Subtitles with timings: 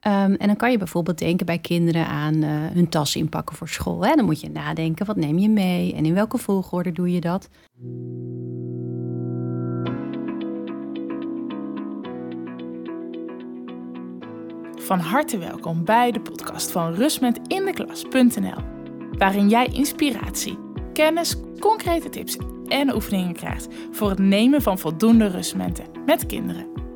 [0.00, 3.68] Ehm, en dan kan je bijvoorbeeld denken bij kinderen aan eh, hun tas inpakken voor
[3.68, 4.04] school.
[4.04, 4.14] Hè?
[4.14, 7.48] Dan moet je nadenken, wat neem je mee en in welke volgorde doe je dat?
[14.82, 18.62] Van harte welkom bij de podcast van rustmetindeklas.nl,
[19.18, 20.58] waarin jij inspiratie,
[20.92, 22.36] kennis, concrete tips
[22.66, 26.89] en oefeningen krijgt voor het nemen van voldoende rustmomenten met kinderen.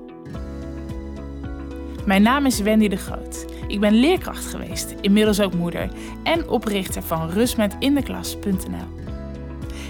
[2.06, 3.44] Mijn naam is Wendy de Groot.
[3.66, 5.88] Ik ben leerkracht geweest, inmiddels ook moeder
[6.22, 9.02] en oprichter van rustmetindeklas.nl.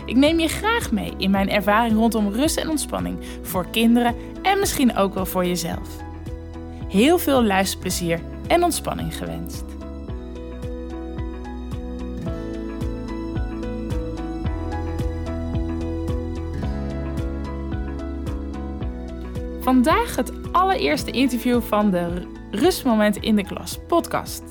[0.07, 4.59] Ik neem je graag mee in mijn ervaring rondom rust en ontspanning voor kinderen en
[4.59, 5.89] misschien ook wel voor jezelf.
[6.89, 9.65] Heel veel luisterplezier en ontspanning gewenst.
[19.65, 24.43] Vandaag het allereerste interview van de Rustmoment in de Klas podcast.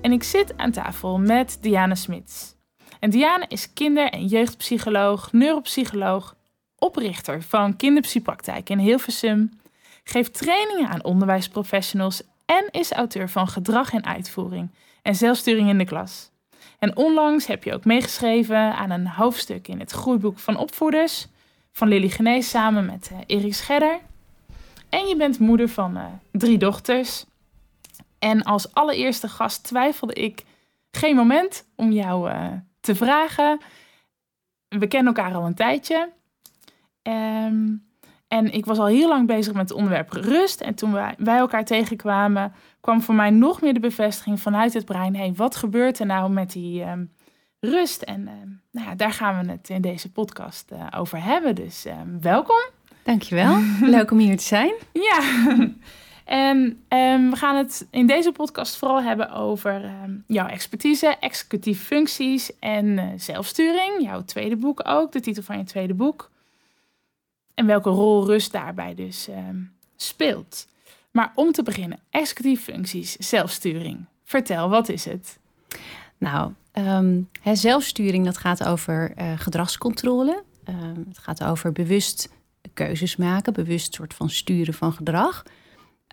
[0.00, 2.54] En ik zit aan tafel met Diana Smits.
[3.00, 6.36] En Diana is kinder- en jeugdpsycholoog, neuropsycholoog,
[6.78, 9.60] oprichter van Kinderpsypraktijk in Hilversum,
[10.04, 14.70] geeft trainingen aan onderwijsprofessionals en is auteur van Gedrag en Uitvoering
[15.02, 16.30] en Zelfsturing in de Klas.
[16.78, 21.26] En onlangs heb je ook meegeschreven aan een hoofdstuk in het groeiboek van opvoeders
[21.72, 24.00] van Lily Genees samen met uh, Erik Scherder.
[24.88, 27.24] En je bent moeder van uh, drie dochters.
[28.18, 30.44] En als allereerste gast twijfelde ik
[30.90, 33.60] geen moment om jou uh, te vragen.
[34.68, 36.12] We kennen elkaar al een tijdje.
[37.02, 37.86] Um,
[38.28, 40.60] en ik was al heel lang bezig met het onderwerp rust.
[40.60, 44.84] En toen wij, wij elkaar tegenkwamen, kwam voor mij nog meer de bevestiging vanuit het
[44.84, 45.16] brein.
[45.16, 47.12] hey, wat gebeurt er nou met die um,
[47.60, 48.02] rust?
[48.02, 51.54] En um, nou ja, daar gaan we het in deze podcast uh, over hebben.
[51.54, 51.86] Dus
[52.20, 52.75] welkom.
[53.06, 53.58] Dankjewel.
[53.96, 54.74] Leuk om hier te zijn.
[54.92, 55.20] Ja.
[56.24, 61.84] En um, we gaan het in deze podcast vooral hebben over um, jouw expertise, executieve
[61.84, 64.02] functies en uh, zelfsturing.
[64.02, 66.30] Jouw tweede boek ook, de titel van je tweede boek.
[67.54, 70.66] En welke rol rust daarbij dus um, speelt.
[71.10, 74.04] Maar om te beginnen, executieve functies, zelfsturing.
[74.24, 75.38] Vertel, wat is het?
[76.18, 76.52] Nou,
[77.40, 80.42] hè, zelfsturing dat gaat over uh, gedragscontrole.
[81.08, 82.28] het gaat over bewust
[82.74, 85.42] keuzes maken, bewust soort van sturen van gedrag.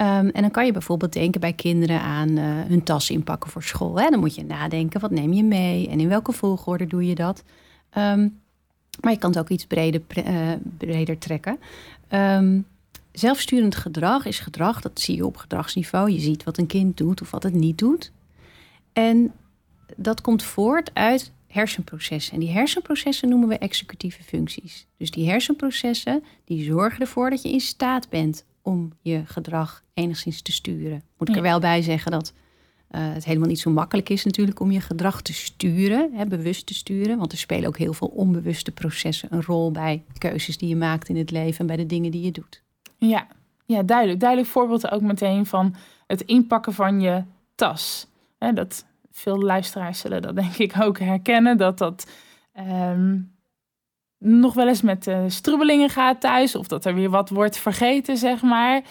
[0.02, 3.64] Um, en dan kan je bijvoorbeeld denken bij kinderen aan uh, hun tas inpakken voor
[3.64, 4.00] school.
[4.00, 4.10] Hè?
[4.10, 7.44] Dan moet je nadenken, wat neem je mee en in welke volgorde doe je dat?
[7.98, 8.42] Um,
[9.02, 11.60] maar je kan het ook iets breder, uh, breder trekken.
[12.10, 12.66] Um,
[13.12, 16.12] zelfsturend gedrag is gedrag, dat zie je op gedragsniveau.
[16.12, 18.12] Je ziet wat een kind doet of wat het niet doet.
[18.94, 19.34] En
[19.96, 22.34] dat komt voort uit hersenprocessen.
[22.34, 24.88] En die hersenprocessen noemen we executieve functies.
[24.98, 30.42] Dus die hersenprocessen die zorgen ervoor dat je in staat bent om je gedrag enigszins
[30.42, 31.04] te sturen.
[31.18, 32.34] Moet ik er wel bij zeggen dat
[32.92, 36.66] uh, het helemaal niet zo makkelijk is natuurlijk om je gedrag te sturen, hè, bewust
[36.66, 37.18] te sturen.
[37.18, 41.10] Want er spelen ook heel veel onbewuste processen een rol bij keuzes die je maakt
[41.10, 42.64] in het leven en bij de dingen die je doet.
[42.98, 43.28] Ja,
[43.66, 44.20] ja duidelijk.
[44.20, 45.76] Duidelijk voorbeeld ook meteen van
[46.08, 47.24] het inpakken van je
[47.56, 48.08] tas.
[48.38, 52.08] Hè, dat veel luisteraars zullen dat denk ik ook herkennen, dat dat
[52.70, 53.32] um,
[54.18, 58.18] nog wel eens met uh, strubbelingen gaat thuis of dat er weer wat wordt vergeten,
[58.18, 58.82] zeg maar.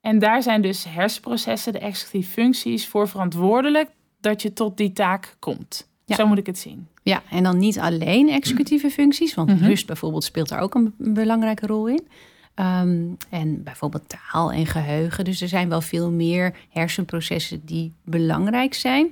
[0.00, 5.36] En daar zijn dus hersenprocessen, de executieve functies, voor verantwoordelijk dat je tot die taak
[5.38, 5.90] komt.
[6.04, 6.16] Ja.
[6.16, 6.88] Zo moet ik het zien.
[7.02, 9.66] Ja, en dan niet alleen executieve functies, want mm -hmm.
[9.66, 12.08] rust bijvoorbeeld speelt daar ook een belangrijke rol in.
[12.54, 15.24] Um, en bijvoorbeeld taal en geheugen.
[15.24, 19.08] Dus er zijn wel veel meer hersenprocessen die belangrijk zijn.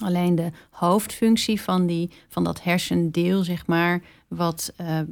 [0.00, 5.04] Alleen de hoofdfunctie van, die, van dat hersendeel, zeg maar, wat uh, uh,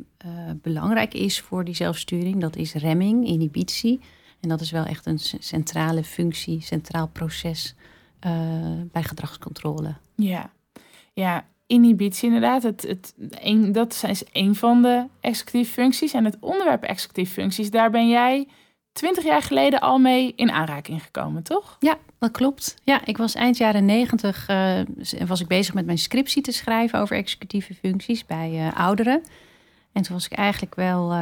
[0.62, 4.00] belangrijk is voor die zelfsturing, dat is remming, inhibitie.
[4.40, 7.74] En dat is wel echt een centrale functie, centraal proces
[8.26, 8.32] uh,
[8.92, 9.94] bij gedragscontrole.
[10.14, 10.50] Ja,
[11.12, 12.62] ja inhibitie inderdaad.
[12.62, 13.14] Het, het,
[13.74, 16.12] dat is een van de executieve functies.
[16.12, 18.48] En het onderwerp executieve functies, daar ben jij
[18.92, 21.76] twintig jaar geleden al mee in aanraking gekomen, toch?
[21.78, 22.76] Ja, dat klopt.
[22.84, 24.80] Ja, ik was eind jaren negentig uh,
[25.26, 29.22] was ik bezig met mijn scriptie te schrijven over executieve functies bij uh, ouderen.
[29.92, 31.18] En toen was ik eigenlijk wel uh,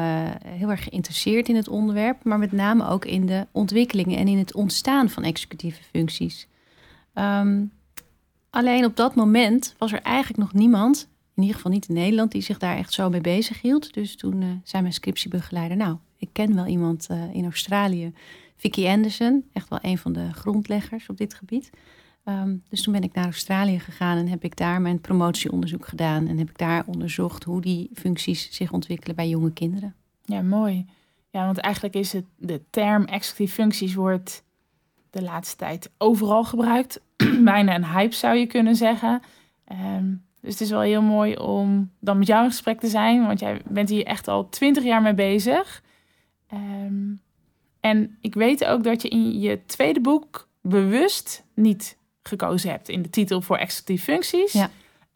[0.47, 4.39] heel erg geïnteresseerd in het onderwerp, maar met name ook in de ontwikkelingen en in
[4.39, 6.47] het ontstaan van executieve functies.
[7.15, 7.73] Um,
[8.51, 12.33] alleen op dat moment was er eigenlijk nog niemand, in ieder geval niet in Nederland,
[12.33, 13.95] die zich daar echt zo mee bezig hield.
[13.95, 18.13] Dus toen zei mijn scriptiebegeleider, nou, ik ken wel iemand uh, in Australië,
[18.57, 21.71] Vicky Anderson, echt wel een van de grondleggers op dit gebied.
[22.25, 26.27] Um, dus toen ben ik naar Australië gegaan en heb ik daar mijn promotieonderzoek gedaan.
[26.27, 29.95] En heb ik daar onderzocht hoe die functies zich ontwikkelen bij jonge kinderen.
[30.25, 30.87] Ja, mooi.
[31.31, 34.45] Ja, want eigenlijk is het de term executieve functies wordt
[35.11, 37.01] de laatste tijd overal gebruikt.
[37.45, 39.23] Bijna een hype zou je kunnen zeggen.
[39.65, 43.27] Ehm, dus het is wel heel mooi om dan met jou in gesprek te zijn,
[43.27, 45.83] want jij bent hier echt al twintig jaar mee bezig.
[46.51, 47.13] Ehm,
[47.81, 53.03] en ik weet ook dat je in je tweede boek bewust niet gekozen hebt in
[53.03, 54.71] de titel voor executieve functies, Ja.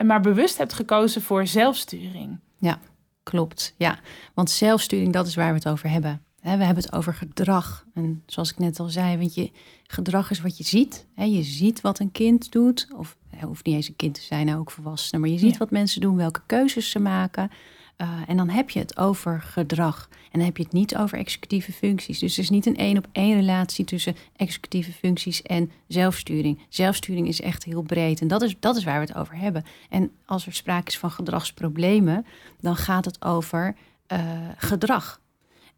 [0.04, 2.38] maar bewust hebt gekozen voor zelfsturing.
[2.58, 2.78] Ja,
[3.22, 3.74] klopt.
[3.78, 3.98] Ja,
[4.34, 6.22] want zelfsturing, dat is waar we het over hebben.
[6.40, 7.86] We hebben het over gedrag.
[7.94, 9.50] En zoals ik net al zei, want je
[9.86, 11.06] gedrag is wat je ziet.
[11.16, 12.88] Je ziet wat een kind doet.
[12.96, 15.20] Of het hoeft niet eens een kind te zijn, ook volwassenen.
[15.20, 15.58] Maar je ziet Ja.
[15.58, 17.50] wat mensen doen, welke keuzes ze maken.
[17.98, 20.08] Uh, en dan heb je het over gedrag.
[20.10, 22.18] En dan heb je het niet over executieve functies.
[22.18, 26.58] Dus er is niet een één op één relatie tussen executieve functies en zelfsturing.
[26.68, 28.20] Zelfsturing is echt heel breed.
[28.20, 29.64] En dat is, dat is waar we het over hebben.
[29.88, 32.26] En als er sprake is van gedragsproblemen,
[32.60, 33.76] dan gaat het over
[34.12, 34.18] uh,
[34.56, 35.20] gedrag.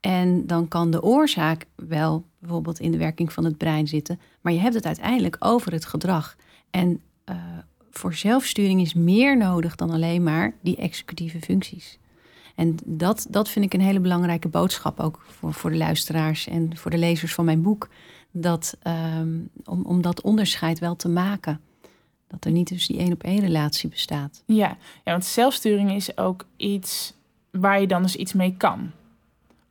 [0.01, 4.21] En dan kan de oorzaak wel bijvoorbeeld in de werking van het brein zitten.
[4.41, 6.37] Maar je hebt het uiteindelijk over het gedrag.
[6.71, 7.37] En uh,
[7.91, 11.99] voor zelfsturing is meer nodig dan alleen maar die executieve functies.
[12.57, 16.77] En dat, dat vind ik een hele belangrijke boodschap ook voor, voor de luisteraars en
[16.77, 17.89] voor de lezers van mijn boek.
[18.31, 18.77] Dat,
[19.19, 21.61] um, om, om dat onderscheid wel te maken.
[22.27, 24.43] Dat er niet dus die één op één relatie bestaat.
[24.47, 27.15] Ja, ja, want zelfsturing is ook iets
[27.51, 28.91] waar je dan dus iets mee kan.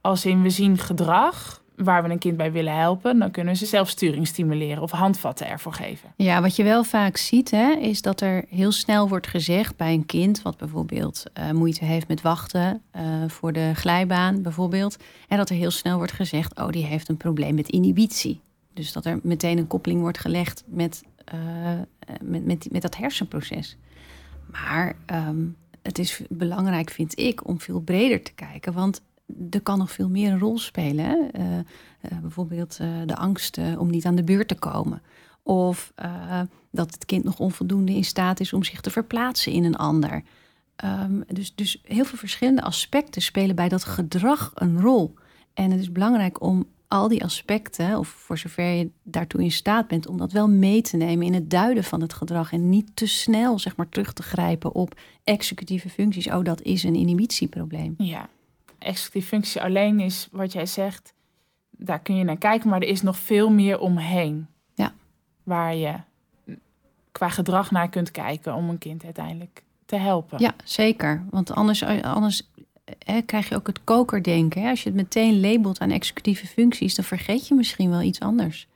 [0.02, 3.66] Als in we zien gedrag waar we een kind bij willen helpen, dan kunnen ze
[3.66, 6.14] zelfsturing stimuleren of handvatten ervoor geven.
[6.16, 9.94] Ja, wat je wel vaak ziet, hè, is dat er heel snel wordt gezegd bij
[9.94, 15.38] een kind, wat bijvoorbeeld uh, moeite heeft met wachten uh, voor de glijbaan, bijvoorbeeld, en
[15.38, 18.42] dat er heel snel wordt gezegd, oh, die heeft een probleem met inhibitie.
[18.74, 21.40] Dus dat er meteen een koppeling wordt gelegd met, uh,
[22.22, 23.78] met, met, dat hersenproces.
[24.52, 29.02] Maar um, het is belangrijk, vind ik, om veel breder te kijken, want
[29.50, 31.30] er kan nog veel meer een rol spelen.
[31.40, 35.02] Uh, uh, bijvoorbeeld uh, de angst om niet aan de beurt te komen.
[35.44, 35.94] Of
[36.72, 40.24] dat het kind nog onvoldoende in staat is om zich te verplaatsen in een ander.
[40.84, 45.14] Um, dus, dus heel veel verschillende aspecten spelen bij dat gedrag een rol.
[45.54, 49.88] En het is belangrijk om al die aspecten, of voor zover je daartoe in staat
[49.88, 52.52] bent, om dat wel mee te nemen in het duiden van het gedrag.
[52.52, 56.28] En niet te snel zeg maar, terug te grijpen op executieve functies.
[56.28, 57.96] Oh, dat is een inhibitieprobleem.
[57.98, 58.30] Ja,
[58.86, 61.14] executieve functie alleen is wat jij zegt,
[61.70, 64.48] daar kun je naar kijken, maar er is nog veel meer omheen.
[64.74, 64.94] Ja.
[65.44, 65.94] Waar je
[67.12, 70.40] qua gedrag naar kunt kijken om een kind uiteindelijk te helpen.
[70.40, 71.26] Ja, zeker.
[71.30, 72.50] Want anders, anders
[73.06, 74.62] hè, krijg je ook het kokerdenken.
[74.62, 74.70] Hè?
[74.70, 78.68] Als je het meteen labelt aan executieve functies, dan vergeet je misschien wel iets anders.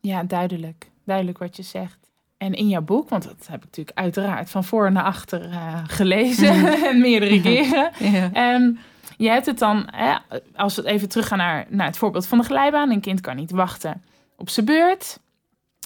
[0.00, 0.90] Ja, duidelijk.
[1.04, 2.11] Duidelijk wat je zegt.
[2.42, 5.78] En in jouw boek, want dat heb ik natuurlijk uiteraard van voor naar achter uh,
[5.86, 7.90] gelezen en meerdere keren.
[7.98, 8.54] Ja.
[8.54, 8.78] Um,
[9.16, 10.14] je hebt het dan, hè,
[10.54, 12.90] als we even teruggaan naar, naar het voorbeeld van de glijbaan.
[12.90, 14.02] Een kind kan niet wachten
[14.36, 15.18] op zijn beurt.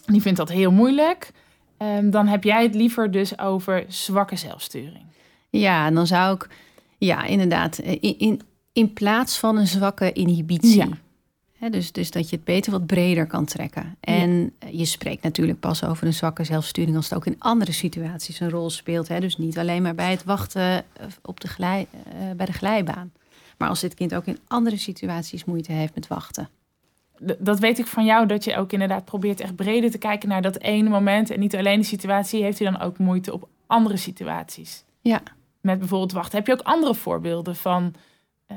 [0.06, 1.30] Die vindt dat heel moeilijk.
[1.78, 5.04] Um, dan heb jij het liever dus over zwakke zelfsturing.
[5.50, 6.48] Ja, en dan zou ik,
[6.98, 8.40] ja, inderdaad, in, in,
[8.72, 10.76] in plaats van een zwakke inhibitie.
[10.76, 10.88] Ja.
[11.70, 13.96] Dus, dus dat je het beter wat breder kan trekken.
[14.00, 14.68] En ja.
[14.70, 18.50] je spreekt natuurlijk pas over een zwakke zelfsturing als het ook in andere situaties een
[18.50, 19.06] rol speelt.
[19.06, 20.84] Dus niet alleen maar bij het wachten
[21.22, 23.12] op de glij, uh, bij de glijbaan.
[23.58, 26.48] Maar als dit kind ook in andere situaties moeite heeft met wachten.
[27.38, 30.42] Dat weet ik van jou, dat je ook inderdaad probeert echt breder te kijken naar
[30.42, 31.30] dat ene moment.
[31.30, 34.84] En niet alleen de situatie, heeft hij dan ook moeite op andere situaties?
[35.00, 35.22] Ja.
[35.60, 36.38] Met bijvoorbeeld wachten.
[36.38, 37.94] Heb je ook andere voorbeelden van,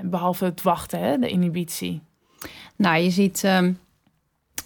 [0.02, 2.02] behalve het wachten, hè, de inhibitie?
[2.76, 3.80] Nou, je ziet um,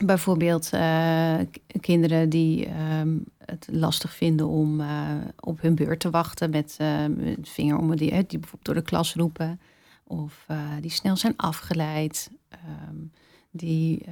[0.05, 1.35] bijvoorbeeld uh,
[1.79, 2.67] kinderen die
[2.99, 7.05] um, het lastig vinden om uh, op hun beurt te wachten met uh,
[7.41, 9.59] vinger om die, die bijvoorbeeld door de klas roepen.
[10.07, 10.45] Of
[10.81, 12.31] die snel zijn afgeleid.
[13.51, 14.05] Die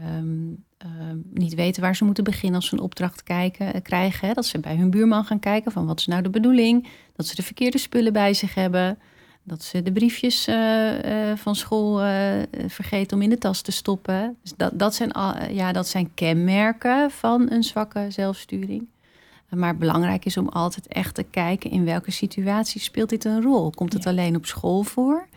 [1.34, 4.28] niet weten waar ze moeten beginnen als ze een opdracht kijken, krijgen.
[4.28, 4.34] Hè?
[4.34, 6.88] Dat ze bij hun buurman gaan kijken van wat is nou de bedoeling.
[7.16, 9.00] Dat ze de verkeerde spullen bij zich hebben.
[9.44, 13.72] Dat ze de briefjes uh, uh, van school uh, vergeten om in de tas te
[13.72, 14.38] stoppen.
[14.42, 15.12] Dus dat, dat, zijn
[15.54, 18.88] ja, dat zijn kenmerken van een zwakke zelfsturing.
[19.50, 23.70] Maar belangrijk is om altijd echt te kijken in welke situatie speelt dit een rol.
[23.70, 24.10] Komt het ja.
[24.10, 25.28] alleen op school voor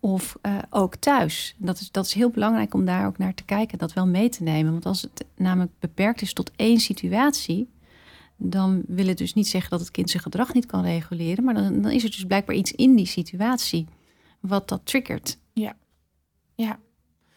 [0.00, 0.36] of
[0.70, 1.54] ook thuis?
[1.58, 4.28] Dat is, dat is heel belangrijk om daar ook naar te kijken, dat wel mee
[4.28, 4.72] te nemen.
[4.72, 7.68] Want als het namelijk beperkt is tot één situatie,
[8.36, 11.44] dan wil het dus niet zeggen dat het kind zijn gedrag niet kan reguleren.
[11.44, 13.86] Maar dan, dan is er dus blijkbaar iets in die situatie
[14.40, 15.38] wat dat triggert.
[15.52, 15.76] Ja,
[16.54, 16.78] ja.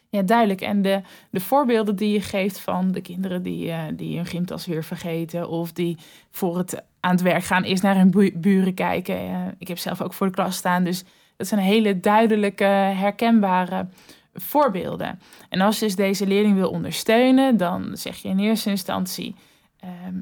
[0.10, 0.62] ja duidelijk.
[0.62, 1.01] En de,
[1.32, 5.50] de voorbeelden die je geeft van de kinderen die, uh, die hun gymtas weer vergeten...
[5.50, 5.98] of die
[6.32, 9.30] voor het aan het werk gaan eerst naar hun bu buren kijken.
[9.30, 11.04] Uh, ik heb zelf ook voor de klas staan, dus
[11.36, 13.88] dat zijn hele duidelijke, herkenbare
[14.34, 15.20] voorbeelden.
[15.50, 19.36] En als je dus deze leerling wil ondersteunen, dan zeg je in eerste instantie:
[19.80, 20.16] ehm,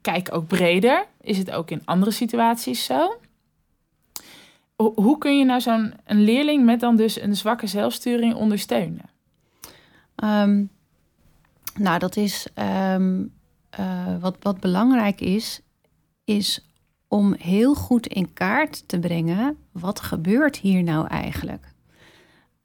[0.00, 1.06] kijk ook breder.
[1.20, 3.20] Is het ook in andere situaties zo?
[4.76, 9.10] Hoe kun je nou zo'n een leerling met dan dus een zwakke zelfsturing ondersteunen?
[10.14, 10.64] Ehm,
[11.74, 13.24] nou, dat is ehm,
[13.70, 15.60] eh, wat, wat belangrijk is,
[16.24, 16.70] is
[17.08, 21.72] om heel goed in kaart te brengen wat gebeurt hier nou eigenlijk.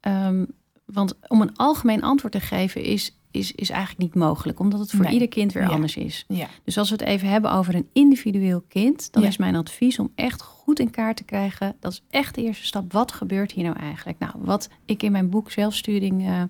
[0.00, 0.46] Um,
[0.84, 4.90] want om een algemeen antwoord te geven is, is, is eigenlijk niet mogelijk, omdat het
[4.90, 6.24] voor ieder kind weer anders is.
[6.28, 6.46] Ja.
[6.64, 10.12] Dus als we het even hebben over een individueel kind, dan is mijn advies om
[10.14, 11.76] echt goed in kaart te krijgen.
[11.80, 12.92] Dat is echt de eerste stap.
[12.92, 14.18] Wat gebeurt hier nou eigenlijk?
[14.18, 16.42] Nou, wat ik in mijn boek Zelfsturing uh,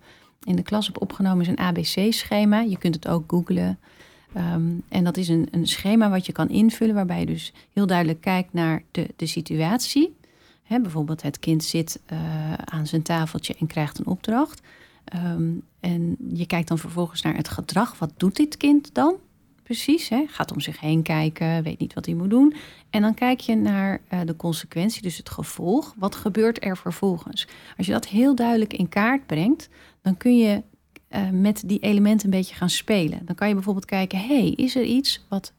[0.42, 2.60] in de klas heb opgenomen is een ABC-schema.
[2.60, 3.78] Je kunt het ook googlen.
[4.36, 7.86] Um, en dat is een, een schema wat je kan invullen, waarbij je dus heel
[7.86, 10.16] duidelijk kijkt naar de, de situatie.
[10.62, 14.60] He, bijvoorbeeld het kind zit uh, aan zijn tafeltje en krijgt een opdracht.
[15.14, 17.98] Um, en je kijkt dan vervolgens naar het gedrag.
[17.98, 19.16] Wat doet dit kind dan?
[19.62, 20.24] Precies, hè?
[20.26, 22.54] gaat om zich heen kijken, weet niet wat hij moet doen.
[22.90, 25.94] En dan kijk je naar uh, de consequentie, dus het gevolg.
[25.96, 27.48] Wat gebeurt er vervolgens?
[27.76, 29.68] Als je dat heel duidelijk in kaart brengt,
[30.02, 30.62] dan kun je
[31.10, 33.26] uh, met die elementen een beetje gaan spelen.
[33.26, 35.52] Dan kan je bijvoorbeeld kijken, hey, is er iets wat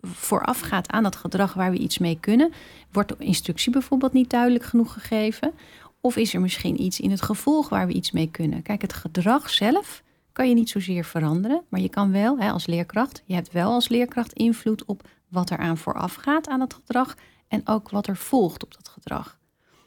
[0.00, 2.52] voorafgaat aan dat gedrag waar we iets mee kunnen?
[2.92, 5.52] Wordt de instructie bijvoorbeeld niet duidelijk genoeg gegeven?
[6.00, 8.62] Of is er misschien iets in het gevolg waar we iets mee kunnen?
[8.62, 10.02] Kijk, het gedrag zelf
[10.32, 13.72] kan je niet zozeer veranderen, maar je kan wel hè, als leerkracht, je hebt wel
[13.72, 17.16] als leerkracht invloed op wat er aan vooraf gaat aan het gedrag
[17.48, 19.38] en ook wat er volgt op dat gedrag.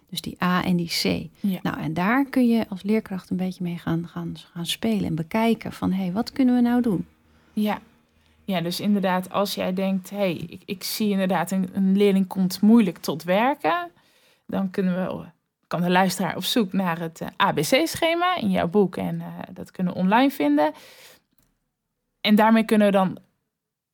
[0.09, 1.29] Dus die A en die C.
[1.39, 1.59] Ja.
[1.61, 5.15] Nou, en daar kun je als leerkracht een beetje mee gaan, gaan, gaan spelen en
[5.15, 7.05] bekijken van hé, hey, wat kunnen we nou doen?
[7.53, 7.81] Ja,
[8.43, 12.27] ja, dus inderdaad, als jij denkt, hé, hey, ik, ik zie inderdaad een, een leerling
[12.27, 13.91] komt moeilijk tot werken,
[14.47, 15.25] dan kunnen we,
[15.71, 19.71] kan de luisteraar op zoek naar het uh, ABC-schema in jouw boek en uh, dat
[19.71, 20.73] kunnen we online vinden.
[22.21, 23.17] En daarmee kunnen we dan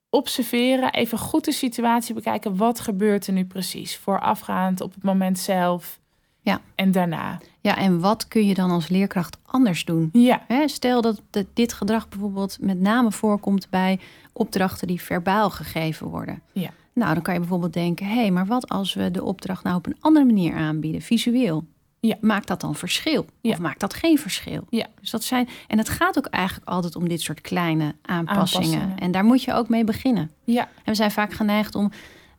[0.09, 2.55] observeren, even goed de situatie bekijken.
[2.55, 3.97] Wat gebeurt er nu precies?
[3.97, 5.99] Voorafgaand op het moment zelf
[6.41, 6.61] ja.
[6.75, 7.39] en daarna.
[7.61, 10.09] Ja, en wat kun je dan als leerkracht anders doen?
[10.11, 10.43] Ja.
[10.47, 11.21] Hè, stel dat
[11.53, 13.99] dit gedrag bijvoorbeeld met name voorkomt bij
[14.33, 16.41] opdrachten die verbaal gegeven worden.
[16.51, 16.69] Ja.
[16.97, 19.75] Nou, dan kan je bijvoorbeeld denken: hé, hey, maar wat als we de opdracht nou
[19.75, 21.65] op een andere manier aanbieden, visueel?
[21.99, 22.15] Ja.
[22.21, 23.25] Maakt dat dan verschil?
[23.41, 23.51] Ja.
[23.51, 24.65] Of maakt dat geen verschil?
[24.69, 24.87] Ja.
[24.99, 28.67] Dus dat zijn, en het gaat ook eigenlijk altijd om dit soort kleine aanpassingen.
[28.67, 28.99] Aanpassingen.
[28.99, 30.31] En daar moet je ook mee beginnen.
[30.43, 30.61] Ja.
[30.61, 31.91] En we zijn vaak geneigd om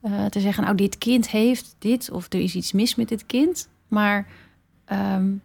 [0.02, 3.26] uh, te zeggen: nou, dit kind heeft dit, of er is iets mis met dit
[3.26, 3.68] kind.
[3.88, 4.26] Maar
[4.92, 5.42] um,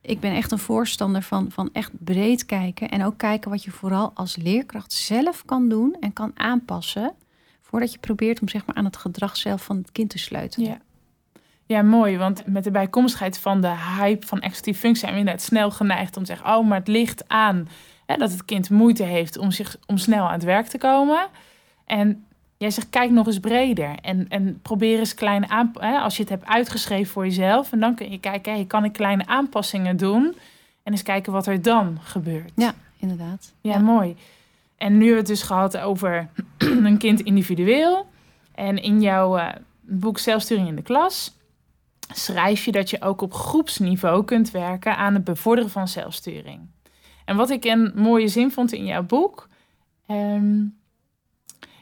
[0.00, 2.88] ik ben echt een voorstander van, van echt breed kijken.
[2.88, 7.14] En ook kijken wat je vooral als leerkracht zelf kan doen en kan aanpassen.
[7.68, 10.68] Voordat je probeert om zeg maar, aan het gedrag zelf van het kind te sleutelen.
[10.68, 10.78] Ja.
[11.66, 12.18] Ja, mooi.
[12.18, 16.16] Want met de bijkomstigheid van de hype van executieve functie zijn we inderdaad snel geneigd
[16.16, 17.68] om te zeggen: Oh, maar het ligt aan
[18.06, 21.28] hè, dat het kind moeite heeft om, zich, om snel aan het werk te komen.
[21.84, 23.94] En jij zegt: kijk nog eens breder.
[24.02, 26.02] En, en probeer eens kleine aanpassingen.
[26.02, 27.72] Als je het hebt uitgeschreven voor jezelf.
[27.72, 30.36] En dan kun je kijken: hey, kan ik kleine aanpassingen doen?
[30.82, 32.52] En eens kijken wat er dan gebeurt.
[32.54, 33.52] Ja, inderdaad.
[33.60, 33.78] Ja, ja.
[33.78, 34.16] mooi.
[34.76, 38.06] En nu hebben we het dus gehad over een kind individueel.
[38.54, 39.48] En in jouw uh,
[39.80, 41.36] boek Zelfsturing in de klas
[42.14, 46.60] schrijf je dat je ook op groepsniveau kunt werken aan het bevorderen van zelfsturing.
[47.24, 49.48] En wat ik een mooie zin vond in jouw boek,
[50.10, 50.78] um,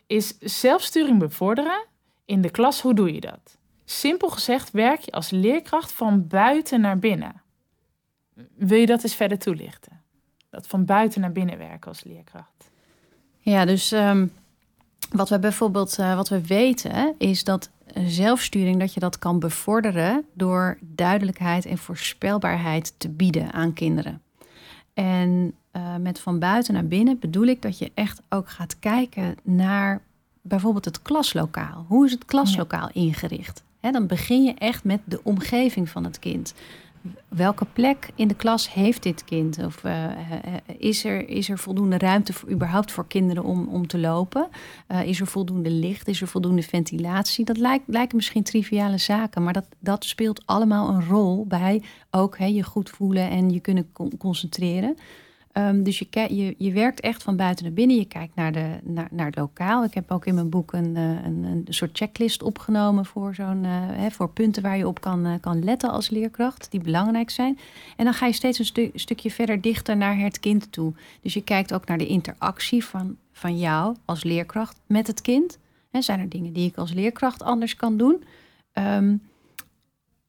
[0.06, 1.86] is zelfsturing bevorderen
[2.24, 2.80] in de klas.
[2.80, 3.58] Hoe doe je dat?
[3.84, 7.42] Simpel gezegd werk je als leerkracht van buiten naar binnen.
[8.56, 10.02] Wil je dat eens verder toelichten?
[10.50, 12.70] Dat van buiten naar binnen werken als leerkracht.
[13.44, 14.32] Ja, dus um,
[15.10, 17.70] wat we bijvoorbeeld uh, wat we weten is dat
[18.06, 24.22] zelfsturing dat je dat kan bevorderen door duidelijkheid en voorspelbaarheid te bieden aan kinderen.
[24.94, 29.36] En uh, met van buiten naar binnen bedoel ik dat je echt ook gaat kijken
[29.42, 30.00] naar
[30.42, 31.84] bijvoorbeeld het klaslokaal.
[31.88, 33.62] Hoe is het klaslokaal ingericht?
[33.80, 36.54] He, dan begin je echt met de omgeving van het kind.
[37.28, 39.64] Welke plek in de klas heeft dit kind?
[39.64, 40.11] Of uh,
[40.78, 44.49] is, er, is er voldoende ruimte voor, überhaupt voor kinderen om, om te lopen?
[44.88, 46.08] Uh, is er voldoende licht?
[46.08, 47.44] Is er voldoende ventilatie?
[47.44, 52.38] Dat lijkt, lijken misschien triviale zaken, maar dat, dat speelt allemaal een rol bij ook
[52.38, 54.96] he, je goed voelen en je kunnen con concentreren.
[55.58, 57.96] Um, dus je, je, je werkt echt van buiten naar binnen.
[57.96, 59.84] Je kijkt naar, de, naar, naar het lokaal.
[59.84, 64.06] Ik heb ook in mijn boek een, een, een soort checklist opgenomen voor, zo'n, uh,
[64.11, 67.58] voor punten waar je op kan, uh, kan letten als leerkracht, die belangrijk zijn.
[67.96, 70.92] En dan ga je steeds een stu stukje verder dichter naar het kind toe.
[71.20, 75.58] Dus je kijkt ook naar de interactie van, van jou als leerkracht met het kind.
[75.90, 78.25] He, zijn er dingen die ik als leerkracht anders kan doen?
[78.73, 79.23] Um,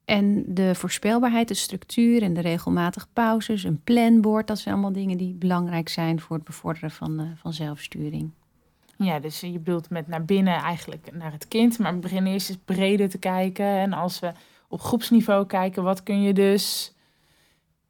[0.05, 5.17] en de voorspelbaarheid, de structuur en de regelmatige pauzes, een planbord, dat zijn allemaal dingen
[5.17, 8.31] die belangrijk zijn voor het bevorderen van, uh, van zelfsturing.
[8.97, 12.49] Ja, dus je bedoelt met naar binnen eigenlijk naar het kind, maar we beginnen eerst
[12.49, 13.65] eens breder te kijken.
[13.65, 14.31] En als we
[14.67, 16.93] op groepsniveau kijken, wat kun je dus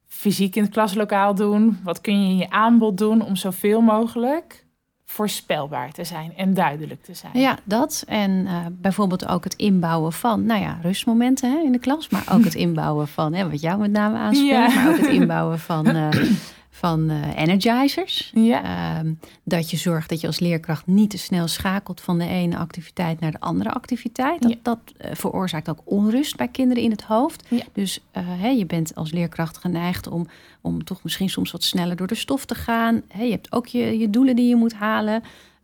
[0.07, 1.79] fysiek in het klaslokaal doen?
[1.83, 4.64] Wat kun je in je aanbod doen om zoveel mogelijk
[5.05, 7.39] voorspelbaar te zijn en duidelijk te zijn.
[7.39, 8.03] Ja, dat.
[8.07, 12.23] En uh, bijvoorbeeld ook het inbouwen van, nou ja, rustmomenten hè, in de klas, maar
[12.31, 14.81] ook het inbouwen van, hè, wat jou met name aanspreekt, ja.
[14.83, 16.07] maar ook het inbouwen van uh,
[16.75, 18.31] van uh, energizers.
[18.33, 18.63] Ja.
[18.63, 19.13] Ehm,
[19.43, 23.19] dat je zorgt dat je als leerkracht niet te snel schakelt van de ene activiteit
[23.19, 24.41] naar de andere activiteit.
[24.41, 27.45] Dat, dat uh, veroorzaakt ook onrust bij kinderen in het hoofd.
[27.49, 27.63] Ja.
[27.73, 30.27] Dus uh, je bent als leerkracht geneigd om,
[30.61, 33.01] om toch misschien soms wat sneller door de stof te gaan.
[33.17, 35.23] je hebt ook je, je doelen die je moet halen.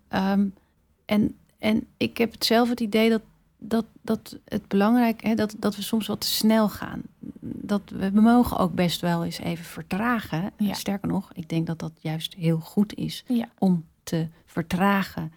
[0.10, 0.54] Um,
[1.06, 3.22] en, en ik heb het zelf het idee dat
[3.64, 7.02] dat, dat het belangrijk is dat, dat we soms wat te snel gaan.
[7.42, 10.52] Dat we, we mogen ook best wel eens even vertragen.
[10.72, 13.26] Sterker nog, ik denk dat dat juist heel goed is
[13.58, 15.32] om te vertragen.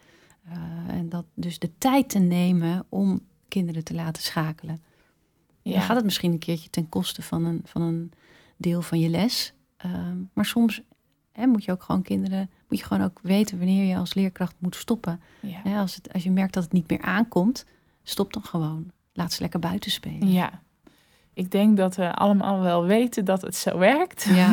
[0.49, 4.83] Uh, en dat dus de tijd te nemen om kinderen te laten schakelen.
[5.63, 5.73] Ja.
[5.73, 8.13] Dan gaat het misschien een keertje ten koste van een, van een
[8.57, 9.53] deel van je les.
[9.87, 9.93] Uh,
[10.33, 10.83] maar soms
[11.33, 14.55] hè, moet je ook gewoon kinderen, moet je gewoon ook weten wanneer je als leerkracht
[14.59, 15.21] moet stoppen.
[15.41, 15.81] Ja.
[15.81, 17.65] als, het, als je merkt dat het niet meer aankomt,
[18.05, 18.91] Stop dan gewoon.
[19.13, 20.31] Laat ze lekker buiten spelen.
[20.31, 20.63] Ja.
[21.35, 24.27] Ik denk dat we allemaal wel weten dat het zo werkt.
[24.35, 24.53] Ja.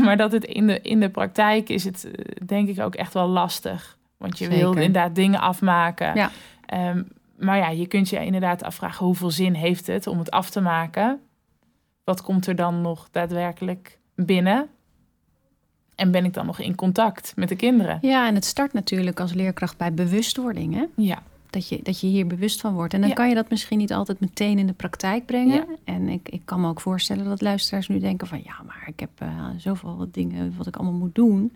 [0.04, 3.14] maar dat het in de, in de praktijk is het eh, denk ik ook echt
[3.14, 3.98] wel lastig.
[4.16, 6.14] Want je wil inderdaad dingen afmaken.
[6.14, 6.30] Ja.
[6.90, 10.50] Um, maar ja, je kunt je inderdaad afvragen hoeveel zin heeft het om het af
[10.50, 11.20] te maken.
[12.04, 14.68] Wat komt er dan nog daadwerkelijk binnen?
[15.94, 17.98] En ben ik dan nog in contact met de kinderen?
[18.00, 20.74] Ja, en het start natuurlijk als leerkracht bij bewustwording.
[20.74, 20.84] Hè?
[20.96, 22.94] Ja dat je, dat je hier bewust van wordt.
[22.94, 25.66] En dan kan je dat misschien niet altijd meteen in de praktijk brengen.
[25.84, 28.40] En ik, ik kan me ook voorstellen dat luisteraars nu denken van...
[28.44, 31.52] ja, maar ik heb uh, zoveel dingen wat ik allemaal moet doen.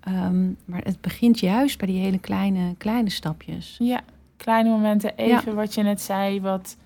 [0.00, 3.76] Ehm, maar het begint juist bij die hele kleine, kleine stapjes.
[3.78, 4.00] Ja,
[4.36, 5.16] kleine momenten.
[5.16, 6.76] Even wat je net zei, wat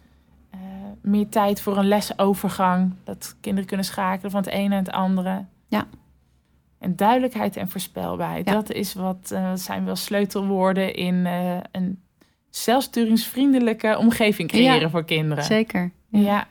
[0.54, 0.60] uh,
[1.00, 2.92] meer tijd voor een lesovergang.
[3.04, 5.44] Dat kinderen kunnen schakelen van het ene naar het andere.
[5.68, 5.86] Ja.
[6.78, 8.46] En duidelijkheid en voorspelbaarheid.
[8.46, 11.26] Dat is wat uh, zijn wel sleutelwoorden in
[11.72, 11.98] een
[12.50, 15.44] zelfsturingsvriendelijke omgeving creëren voor kinderen.
[15.44, 15.90] Zeker.
[16.10, 16.46] Ja.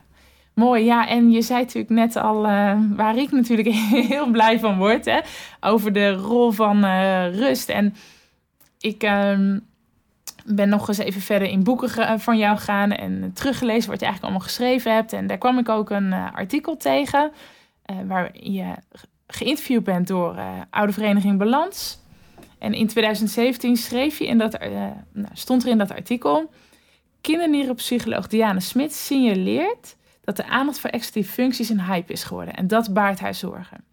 [0.58, 1.08] Mooi, ja.
[1.08, 3.68] En je zei natuurlijk net al, uh, waar ik natuurlijk
[4.10, 5.20] heel blij van word, hè,
[5.60, 7.70] over de rol van uh, rust.
[7.70, 7.96] En
[8.80, 9.40] ik uh,
[10.46, 14.24] ben nog eens even verder in boeken van jou gegaan en teruggelezen wat je eigenlijk
[14.24, 15.14] allemaal geschreven hebt.
[15.14, 17.32] En daar kwam ik ook een artikel tegen,
[18.08, 18.66] waar je
[19.28, 20.36] geïnterviewd bent door
[20.70, 22.00] Oude Vereniging Balans.
[22.60, 24.70] En in 2017 schreef je dat, uh,
[25.12, 26.50] nou, stond er in dat artikel:
[27.22, 32.54] Kinderneuropsycholoog Diana Smit signaleert dat de aandacht voor executieve functies een hype is geworden.
[32.54, 33.84] En dat baart haar zorgen.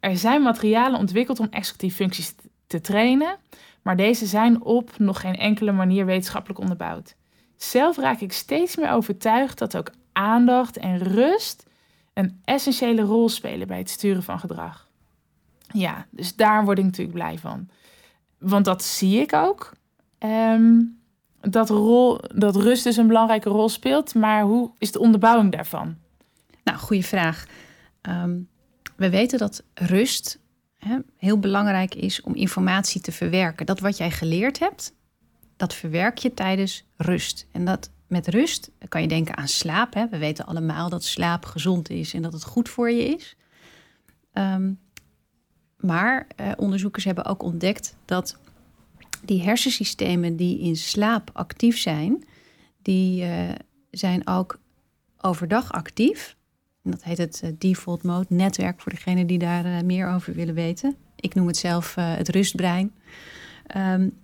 [0.00, 2.34] Er zijn materialen ontwikkeld om executieve functies
[2.66, 3.36] te trainen,
[3.82, 7.14] maar deze zijn op nog geen enkele manier wetenschappelijk onderbouwd.
[7.56, 11.66] Zelf raak ik steeds meer overtuigd dat ook aandacht en rust
[12.14, 14.85] een essentiële rol spelen bij het sturen van gedrag.
[15.72, 17.68] Ja, dus daar word ik natuurlijk blij van.
[18.38, 19.72] Want dat zie ik ook.
[20.18, 20.82] Ehm,
[21.40, 24.14] dat, rol, dat rust dus een belangrijke rol speelt.
[24.14, 25.96] Maar hoe is de onderbouwing daarvan?
[26.64, 27.46] Nou, goede vraag.
[28.00, 28.38] Ehm,
[28.96, 30.38] we weten dat rust
[30.78, 33.66] hè, heel belangrijk is om informatie te verwerken.
[33.66, 34.94] Dat wat jij geleerd hebt,
[35.56, 37.46] dat verwerk je tijdens rust.
[37.52, 39.94] En dat met rust kan je denken aan slaap.
[39.94, 40.08] Hè.
[40.08, 43.36] We weten allemaal dat slaap gezond is en dat het goed voor je is.
[44.32, 44.78] Um,
[45.76, 48.38] maar eh, onderzoekers hebben ook ontdekt dat
[49.24, 52.24] die hersensystemen die in slaap actief zijn,
[52.82, 53.48] die uh,
[53.90, 54.58] zijn ook
[55.20, 56.36] overdag actief.
[56.82, 60.96] Dat heet het uh, default mode netwerk voor degenen die daar meer over willen weten.
[61.16, 62.94] Ik noem het zelf het rustbrein.
[63.76, 64.18] Um,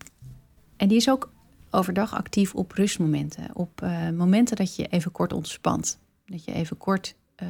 [0.76, 1.32] en die is ook
[1.70, 3.48] overdag actief op rustmomenten.
[3.52, 3.80] Op
[4.14, 5.98] momenten dat je even kort ontspant.
[6.26, 7.48] Dat je even kort uh,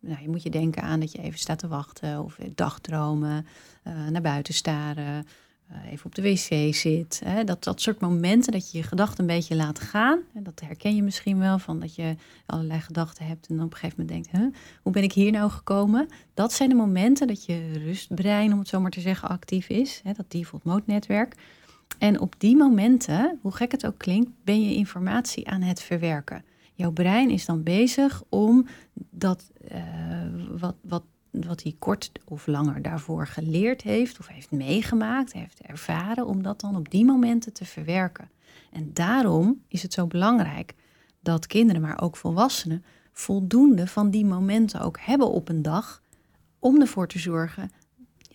[0.00, 3.46] nou, je moet je denken aan dat je even staat te wachten of dagdromen,
[3.86, 5.26] uh, naar buiten staren,
[5.72, 7.20] uh, even op de wc zit.
[7.24, 7.44] Hè?
[7.44, 10.18] Dat, dat soort momenten dat je je gedachten een beetje laat gaan.
[10.34, 12.14] Dat herken je misschien wel van dat je
[12.46, 15.50] allerlei gedachten hebt en dan op een gegeven moment denkt, hoe ben ik hier nou
[15.50, 16.08] gekomen?
[16.34, 20.00] Dat zijn de momenten dat je rustbrein, om het zo maar te zeggen, actief is.
[20.04, 20.12] Hè?
[20.12, 21.34] Dat default mode netwerk.
[21.98, 26.44] En op die momenten, hoe gek het ook klinkt, ben je informatie aan het verwerken.
[26.78, 28.66] Jouw brein is dan bezig om
[29.10, 29.78] dat uh,
[30.58, 36.26] wat, wat, wat hij kort of langer daarvoor geleerd heeft, of heeft meegemaakt, heeft ervaren,
[36.26, 38.30] om dat dan op die momenten te verwerken.
[38.70, 40.74] En daarom is het zo belangrijk
[41.20, 46.02] dat kinderen, maar ook volwassenen, voldoende van die momenten ook hebben op een dag.
[46.58, 47.70] Om ervoor te zorgen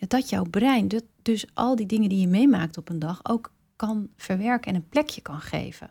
[0.08, 0.90] dat jouw brein,
[1.22, 4.90] dus al die dingen die je meemaakt op een dag, ook kan verwerken en een
[4.90, 5.90] plekje kan geven.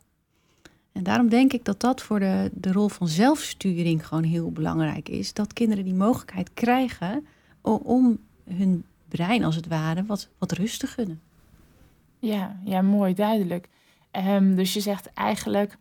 [0.93, 5.09] En daarom denk ik dat dat voor de, de rol van zelfsturing gewoon heel belangrijk
[5.09, 5.33] is.
[5.33, 7.27] Dat kinderen die mogelijkheid krijgen
[7.63, 11.21] om hun brein als het ware wat, wat rust te gunnen.
[12.19, 13.69] Ja, ja mooi, duidelijk.
[14.27, 15.77] Um, dus je zegt eigenlijk,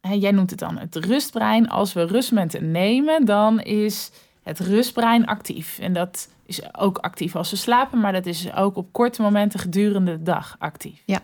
[0.00, 1.68] hè, jij noemt het dan het rustbrein.
[1.68, 4.10] Als we rustmomenten nemen, dan is
[4.42, 5.78] het rustbrein actief.
[5.78, 9.60] En dat is ook actief als we slapen, maar dat is ook op korte momenten
[9.60, 11.02] gedurende de dag actief.
[11.06, 11.20] Ja.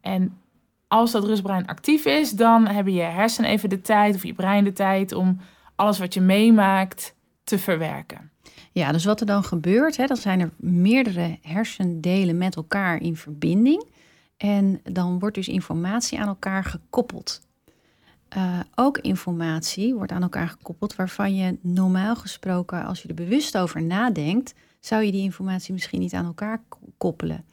[0.00, 0.39] En
[0.90, 4.64] als dat rustbrein actief is, dan hebben je hersenen even de tijd of je brein
[4.64, 5.40] de tijd om
[5.74, 8.30] alles wat je meemaakt te verwerken.
[8.72, 13.16] Ja, dus wat er dan gebeurt, hè, dan zijn er meerdere hersendelen met elkaar in
[13.16, 13.84] verbinding.
[14.36, 17.40] En dan wordt dus informatie aan elkaar gekoppeld.
[18.36, 23.58] Uh, ook informatie wordt aan elkaar gekoppeld waarvan je normaal gesproken, als je er bewust
[23.58, 26.62] over nadenkt, zou je die informatie misschien niet aan elkaar
[26.98, 27.44] koppelen.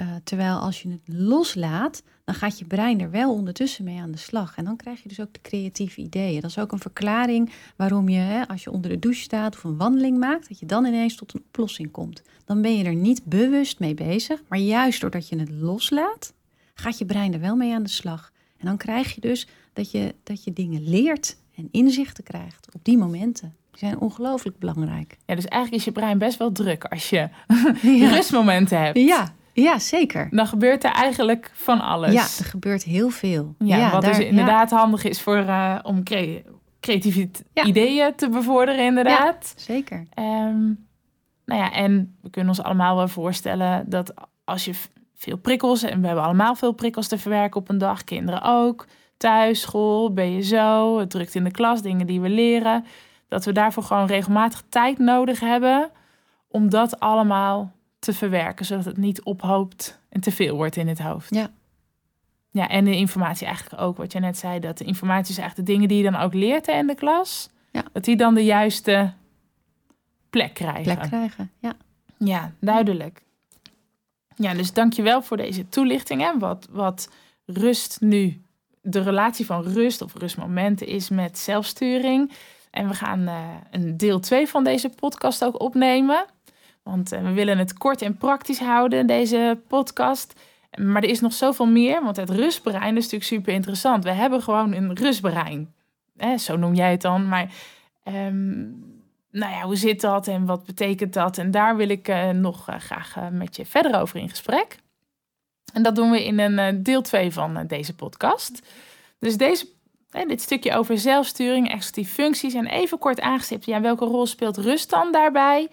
[0.00, 4.10] Uh, terwijl als je het loslaat, dan gaat je brein er wel ondertussen mee aan
[4.10, 4.56] de slag.
[4.56, 6.40] En dan krijg je dus ook de creatieve ideeën.
[6.40, 9.64] Dat is ook een verklaring waarom je, hè, als je onder de douche staat of
[9.64, 12.22] een wandeling maakt, dat je dan ineens tot een oplossing komt.
[12.44, 16.32] Dan ben je er niet bewust mee bezig, maar juist doordat je het loslaat,
[16.74, 18.32] gaat je brein er wel mee aan de slag.
[18.56, 22.84] En dan krijg je dus dat je, dat je dingen leert en inzichten krijgt op
[22.84, 23.54] die momenten.
[23.70, 25.16] Die zijn ongelooflijk belangrijk.
[25.26, 27.28] Ja, dus eigenlijk is je brein best wel druk als je
[28.14, 28.98] rustmomenten hebt.
[28.98, 30.28] Ja, ja, zeker.
[30.30, 32.12] Dan gebeurt er eigenlijk van alles.
[32.12, 33.54] Ja, er gebeurt heel veel.
[33.58, 36.02] Ja, wat dus inderdaad handig is voor, uh, om
[36.80, 39.54] creatieve ideeën te bevorderen, inderdaad.
[39.56, 40.06] zeker.
[40.18, 40.86] Um,
[41.44, 44.14] nou ja, en we kunnen ons allemaal wel voorstellen dat
[44.44, 44.72] als je
[45.14, 48.86] veel prikkels, en we hebben allemaal veel prikkels te verwerken op een dag, kinderen ook,
[49.16, 52.84] thuis, school, ben je zo, het drukt in de klas, dingen die we leren,
[53.28, 55.90] dat we daarvoor gewoon regelmatig tijd nodig hebben
[56.48, 57.72] om dat allemaal
[58.04, 61.34] te verwerken, zodat het niet ophoopt en te veel wordt in het hoofd.
[61.34, 61.50] Ja.
[62.50, 65.68] Ja, en de informatie eigenlijk ook, wat je net zei, dat de informatie is eigenlijk
[65.68, 67.84] de dingen die je dan ook leert in de klas, ja.
[67.92, 69.12] dat die dan de juiste
[70.30, 70.82] plek krijgen.
[70.82, 71.72] Plek krijgen, ja.
[72.18, 73.22] Ja, duidelijk.
[74.36, 76.20] Ja, dus dankjewel voor deze toelichting.
[76.20, 76.38] Hè?
[76.38, 77.08] Wat, wat
[77.46, 78.42] rust nu,
[78.80, 82.32] de relatie van rust of rustmomenten is met zelfsturing.
[82.70, 86.24] En we gaan uh, een deel 2 van deze podcast ook opnemen.
[86.84, 90.40] Want uh, we willen het kort en praktisch houden, deze podcast.
[90.78, 94.04] Maar er is nog zoveel meer, want het rustbrein is natuurlijk super interessant.
[94.04, 95.74] We hebben gewoon een rustbrein.
[96.16, 97.28] Hè, zo noem jij het dan.
[97.28, 97.54] Maar
[98.04, 98.84] um,
[99.30, 101.38] nou ja, hoe zit dat en wat betekent dat?
[101.38, 104.76] En daar wil ik uh, nog uh, graag met je verder over in gesprek.
[105.72, 108.62] En dat doen we in een deel 2 van deze podcast.
[109.18, 109.66] Dus deze,
[110.26, 113.64] dit stukje over zelfsturing, executieve functies en even kort aangestipt.
[113.64, 115.68] Ja, welke rol speelt rust dan daarbij?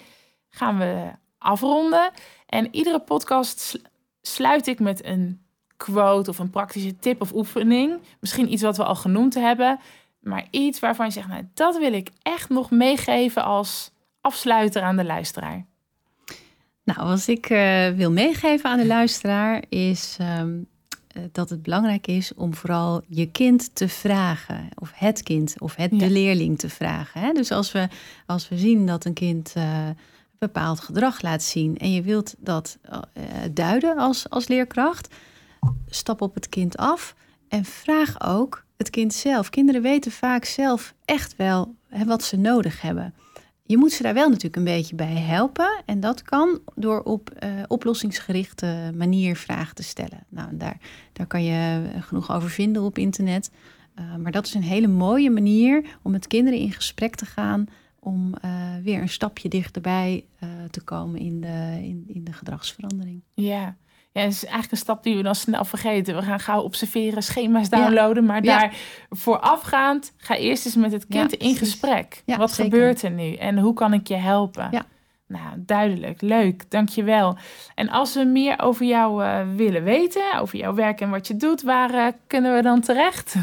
[0.52, 2.12] Gaan we afronden.
[2.46, 3.82] En iedere podcast
[4.22, 5.42] sluit ik met een
[5.78, 8.00] quote of een praktische tip of oefening.
[8.20, 9.80] Misschien iets wat we al genoemd hebben.
[10.20, 14.98] Maar iets waarvan je zegt, nou, dat wil ik echt nog meegeven als afsluiter aan
[14.98, 15.66] de luisteraar.
[16.84, 20.68] Nou, wat ik uh, wil meegeven aan de luisteraar is um,
[21.32, 24.70] dat het belangrijk is om vooral je kind te vragen.
[24.76, 27.22] Of het kind, of het, de leerling te vragen.
[27.22, 27.32] Hè?
[27.32, 27.88] Dus als we,
[28.26, 29.90] als we zien dat een kind uh,
[30.42, 32.98] bepaald gedrag laat zien en je wilt dat uh,
[33.52, 35.16] duiden als, als leerkracht,
[35.88, 37.16] stap op het kind af
[37.48, 39.50] en vraag ook het kind zelf.
[39.50, 43.14] Kinderen weten vaak zelf echt wel hè, wat ze nodig hebben.
[43.64, 45.84] Je moet ze daar wel natuurlijk een beetje bij helpen.
[45.86, 50.26] En dat kan door op uh, oplossingsgerichte manier vragen te stellen.
[50.30, 50.78] Nou, daar,
[51.14, 53.52] daar kan je genoeg over vinden op internet.
[54.20, 57.68] Maar dat is een hele mooie manier om met kinderen in gesprek te gaan.
[58.04, 58.52] Om uh,
[58.84, 60.26] weer een stapje dichterbij
[60.72, 63.22] te komen in de, in, in de gedragsverandering.
[63.34, 63.76] Ja,
[64.14, 66.16] ja, dat is eigenlijk een stap die we dan snel vergeten.
[66.16, 68.26] We gaan gauw observeren, schema's downloaden.
[68.26, 68.76] Maar daar
[69.10, 72.24] voorafgaand, ga eerst eens met het kind in gesprek.
[72.26, 74.68] Wat gebeurt er nu en hoe kan ik je helpen?
[74.72, 74.86] Ja.
[75.28, 76.22] Nou, duidelijk.
[76.22, 76.70] Leuk.
[76.70, 77.38] Dankjewel.
[77.76, 81.36] En als we meer over jou uh, willen weten, over jouw werk en wat je
[81.36, 83.36] doet, waar uh, kunnen we dan terecht?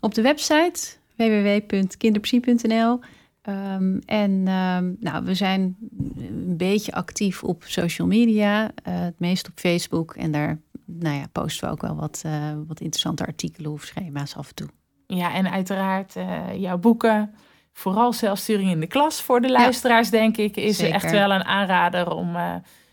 [0.00, 0.80] Op de website
[1.16, 3.00] www.kinderpsie.nl
[3.48, 5.76] Um, en um, nou, we zijn
[6.16, 10.14] een beetje actief op social media, uh, het meest op Facebook.
[10.14, 12.32] En daar nou ja, posten we ook wel wat, uh,
[12.66, 14.68] wat interessante artikelen of schema's af en toe.
[15.06, 17.34] Ja, en uiteraard uh, jouw boeken.
[17.72, 20.94] Vooral zelfsturing in de klas voor de luisteraars, denk ik, is zeker.
[20.94, 22.36] echt wel een aanrader om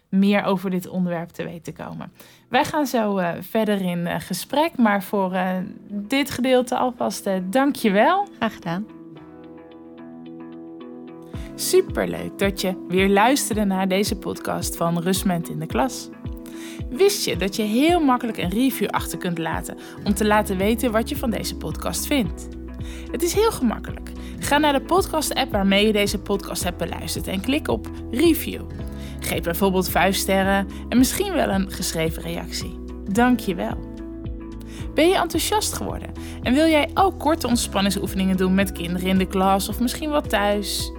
[0.10, 2.12] meer over dit onderwerp te weten komen.
[2.50, 5.50] Wij gaan zo uh, verder in uh, gesprek, maar voor uh,
[5.90, 8.28] dit gedeelte alvast dank je wel.
[8.38, 8.97] Graag gedaan.
[11.60, 16.10] Superleuk dat je weer luisterde naar deze podcast van Rustment in de Klas.
[16.90, 20.92] Wist je dat je heel makkelijk een review achter kunt laten om te laten weten
[20.92, 22.48] wat je van deze podcast vindt?
[23.12, 24.12] Het is heel gemakkelijk.
[24.40, 28.62] Ga naar de podcast-app waarmee je deze podcast hebt beluisterd en klik op Review.
[29.20, 32.80] Geef bijvoorbeeld 5 sterren en misschien wel een geschreven reactie.
[33.12, 33.78] Dank je wel.
[34.94, 36.12] Ben je enthousiast geworden
[36.44, 40.30] en wil jij ook korte ontspanningsoefeningen doen met kinderen in de klas of misschien wat
[40.30, 40.92] thuis?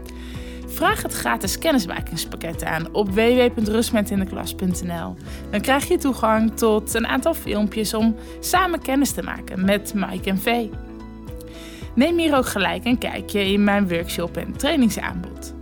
[0.79, 5.17] Vraag het gratis kennismakingspakket aan op www.rustmetindeklas.nl.
[5.51, 10.31] Dan krijg je toegang tot een aantal filmpjes om samen kennis te maken met Mike
[10.31, 10.71] en Vee.
[11.95, 15.55] Neem hier ook gelijk een kijkje in mijn workshop en trainingsaanbod.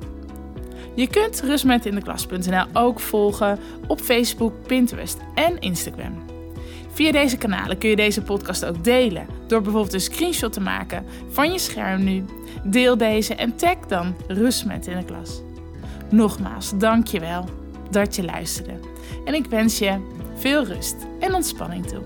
[0.95, 6.36] Je kunt rustmetindeklas.nl ook volgen op Facebook, Pinterest en Instagram.
[6.97, 11.05] Via deze kanalen kun je deze podcast ook delen door bijvoorbeeld een screenshot te maken
[11.29, 12.25] van je scherm nu.
[12.65, 15.43] Deel deze en tag dan Rustmet in de klas.
[16.11, 17.45] Nogmaals, dank je wel
[17.91, 18.73] dat je luisterde.
[19.25, 20.01] En ik wens je
[20.37, 22.03] veel rust en ontspanning toe.